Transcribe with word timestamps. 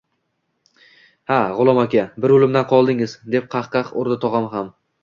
–Ha, 1.31 1.37
G‘ulom 1.59 1.83
aka, 1.83 2.07
bir 2.27 2.35
o‘limdan 2.39 2.69
qoldingiz!– 2.75 3.15
deb 3.37 3.49
qahqah 3.57 3.95
urdi 4.05 4.21
tog‘am 4.27 4.55
ham 4.59 4.79